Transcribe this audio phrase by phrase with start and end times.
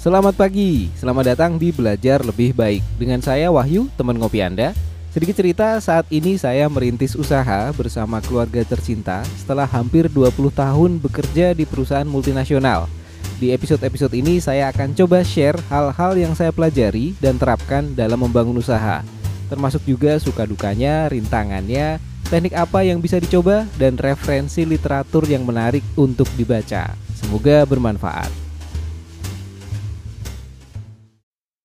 [0.00, 2.80] Selamat pagi, selamat datang di Belajar Lebih Baik.
[2.96, 4.72] Dengan saya Wahyu, teman ngopi Anda.
[5.12, 11.52] Sedikit cerita, saat ini saya merintis usaha bersama keluarga tercinta Setelah hampir 20 tahun bekerja
[11.52, 12.88] di perusahaan multinasional.
[13.36, 18.56] Di episode-episode ini saya akan coba share hal-hal yang saya pelajari dan terapkan dalam membangun
[18.56, 19.04] usaha.
[19.52, 22.00] Termasuk juga suka dukanya, rintangannya,
[22.32, 26.96] teknik apa yang bisa dicoba, dan referensi literatur yang menarik untuk dibaca.
[27.20, 28.48] Semoga bermanfaat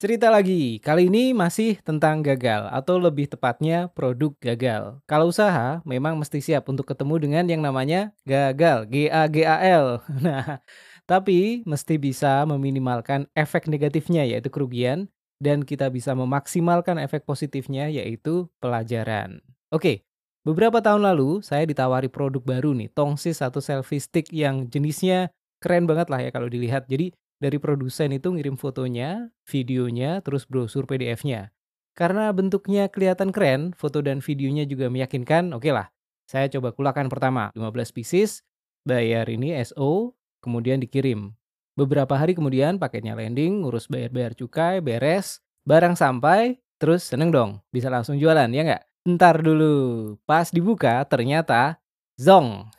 [0.05, 5.01] Cerita lagi, kali ini masih tentang gagal atau lebih tepatnya produk gagal.
[5.09, 9.57] Kalau usaha memang mesti siap untuk ketemu dengan yang namanya gagal, G A G A
[9.65, 10.05] L.
[10.21, 10.61] Nah,
[11.09, 15.09] tapi mesti bisa meminimalkan efek negatifnya yaitu kerugian
[15.41, 19.41] dan kita bisa memaksimalkan efek positifnya yaitu pelajaran.
[19.73, 20.05] Oke,
[20.45, 25.89] beberapa tahun lalu saya ditawari produk baru nih, tongsis atau selfie stick yang jenisnya keren
[25.89, 26.85] banget lah ya kalau dilihat.
[26.85, 27.09] Jadi
[27.45, 31.53] dari produsen itu ngirim fotonya, videonya, terus brosur PDF-nya.
[31.93, 35.93] Karena bentuknya kelihatan keren, foto dan videonya juga meyakinkan, oke okay lah.
[36.25, 38.41] Saya coba kulakan pertama, 15 pieces,
[38.81, 41.37] bayar ini SO, kemudian dikirim.
[41.77, 47.93] Beberapa hari kemudian paketnya landing, ngurus bayar-bayar cukai, beres, barang sampai, terus seneng dong, bisa
[47.93, 48.83] langsung jualan, ya nggak?
[49.05, 51.77] Ntar dulu, pas dibuka ternyata
[52.17, 52.73] zong.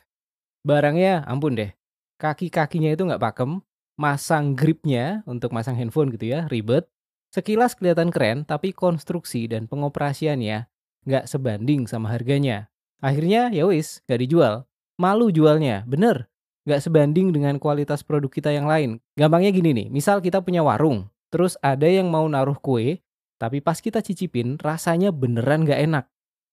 [0.67, 1.71] Barangnya ampun deh,
[2.19, 3.63] kaki-kakinya itu nggak pakem,
[3.97, 6.85] masang gripnya untuk masang handphone gitu ya, ribet.
[7.33, 10.69] Sekilas kelihatan keren, tapi konstruksi dan pengoperasiannya
[11.03, 12.69] nggak sebanding sama harganya.
[13.03, 14.53] Akhirnya ya wis, nggak dijual.
[14.95, 16.29] Malu jualnya, bener.
[16.63, 19.01] Nggak sebanding dengan kualitas produk kita yang lain.
[19.17, 23.01] Gampangnya gini nih, misal kita punya warung, terus ada yang mau naruh kue,
[23.37, 26.05] tapi pas kita cicipin rasanya beneran nggak enak.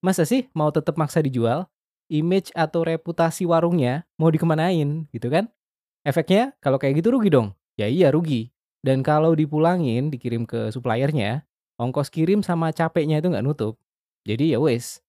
[0.05, 1.67] Masa sih mau tetap maksa dijual?
[2.12, 5.48] Image atau reputasi warungnya mau dikemanain gitu kan?
[6.05, 7.56] Efeknya kalau kayak gitu rugi dong?
[7.80, 8.52] Ya iya rugi.
[8.84, 11.48] Dan kalau dipulangin, dikirim ke suppliernya,
[11.80, 13.80] ongkos kirim sama capeknya itu nggak nutup.
[14.28, 15.00] Jadi ya wes.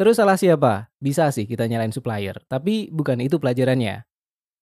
[0.00, 0.88] Terus salah siapa?
[0.96, 4.08] Bisa sih kita nyalain supplier, tapi bukan itu pelajarannya.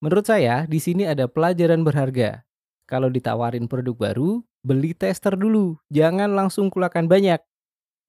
[0.02, 2.42] Menurut saya, di sini ada pelajaran berharga.
[2.90, 5.78] Kalau ditawarin produk baru, beli tester dulu.
[5.94, 7.38] Jangan langsung kulakan banyak.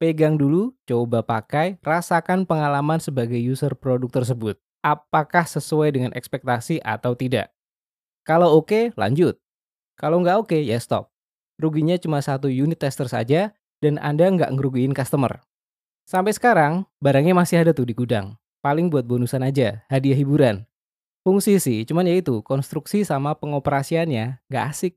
[0.02, 4.58] Pegang dulu, coba pakai, rasakan pengalaman sebagai user produk tersebut.
[4.82, 7.54] Apakah sesuai dengan ekspektasi atau tidak?
[8.30, 9.42] Kalau oke, okay, lanjut.
[9.98, 11.10] Kalau nggak oke, okay, ya stop.
[11.58, 15.42] Ruginya cuma satu unit tester saja, dan Anda nggak ngerugiin customer.
[16.06, 18.38] Sampai sekarang, barangnya masih ada tuh di gudang.
[18.62, 20.62] Paling buat bonusan aja, hadiah hiburan.
[21.26, 24.94] Fungsi sih, cuman ya itu, konstruksi sama pengoperasiannya nggak asik.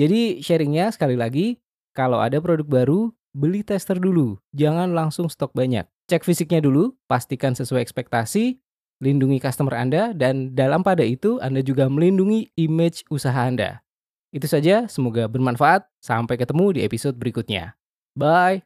[0.00, 1.60] Jadi sharingnya sekali lagi,
[1.92, 4.40] kalau ada produk baru, beli tester dulu.
[4.56, 5.84] Jangan langsung stok banyak.
[6.08, 8.56] Cek fisiknya dulu, pastikan sesuai ekspektasi,
[8.98, 13.82] lindungi customer Anda, dan dalam pada itu Anda juga melindungi image usaha Anda.
[14.28, 15.88] Itu saja, semoga bermanfaat.
[15.98, 17.74] Sampai ketemu di episode berikutnya.
[18.12, 18.62] Bye.